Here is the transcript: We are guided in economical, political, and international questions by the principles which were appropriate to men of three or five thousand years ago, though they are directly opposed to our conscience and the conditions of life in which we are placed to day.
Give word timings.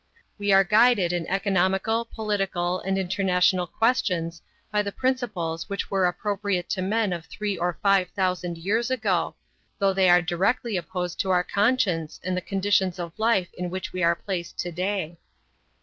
We 0.39 0.51
are 0.51 0.63
guided 0.63 1.13
in 1.13 1.27
economical, 1.27 2.05
political, 2.05 2.79
and 2.79 2.97
international 2.97 3.67
questions 3.67 4.41
by 4.71 4.81
the 4.81 4.91
principles 4.91 5.69
which 5.69 5.91
were 5.91 6.07
appropriate 6.07 6.69
to 6.71 6.81
men 6.81 7.13
of 7.13 7.27
three 7.27 7.55
or 7.55 7.77
five 7.83 8.09
thousand 8.09 8.57
years 8.57 8.89
ago, 8.89 9.35
though 9.77 9.93
they 9.93 10.09
are 10.09 10.23
directly 10.23 10.75
opposed 10.75 11.19
to 11.19 11.29
our 11.29 11.43
conscience 11.43 12.19
and 12.23 12.35
the 12.35 12.41
conditions 12.41 12.97
of 12.97 13.13
life 13.19 13.53
in 13.53 13.69
which 13.69 13.93
we 13.93 14.01
are 14.01 14.15
placed 14.15 14.57
to 14.61 14.71
day. 14.71 15.19